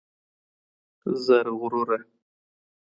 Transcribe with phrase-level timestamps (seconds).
[1.25, 1.97] زرغروره